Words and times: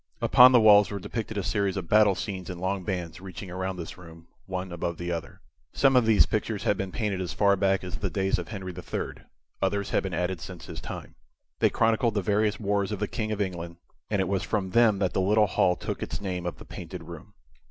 Upon 0.19 0.51
the 0.51 0.59
walls 0.59 0.89
were 0.89 0.97
depicted 0.97 1.37
a 1.37 1.43
series 1.43 1.77
of 1.77 1.87
battle 1.87 2.15
scenes 2.15 2.49
in 2.49 2.57
long 2.57 2.83
bands 2.83 3.21
reaching 3.21 3.51
around 3.51 3.77
this 3.77 3.99
room, 3.99 4.25
one 4.47 4.71
above 4.71 4.99
another. 4.99 5.41
Some 5.73 5.95
of 5.95 6.07
these 6.07 6.25
pictures 6.25 6.63
had 6.63 6.75
been 6.75 6.91
painted 6.91 7.21
as 7.21 7.33
far 7.33 7.55
back 7.55 7.83
as 7.83 7.97
the 7.97 8.09
days 8.09 8.39
of 8.39 8.47
Henry 8.47 8.73
III, 8.75 9.21
others 9.61 9.91
had 9.91 10.01
been 10.01 10.15
added 10.15 10.41
since 10.41 10.65
his 10.65 10.81
time. 10.81 11.13
They 11.59 11.69
chronicled 11.69 12.15
the 12.15 12.23
various 12.23 12.59
wars 12.59 12.91
of 12.91 12.97
the 12.97 13.07
King 13.07 13.31
of 13.31 13.41
England, 13.41 13.75
and 14.09 14.19
it 14.19 14.27
was 14.27 14.41
from 14.41 14.71
them 14.71 14.97
that 14.97 15.13
the 15.13 15.21
little 15.21 15.45
hall 15.45 15.75
took 15.75 16.01
its 16.01 16.19
name 16.19 16.47
of 16.47 16.57
the 16.57 16.65
Painted 16.65 17.03
Room. 17.03 17.35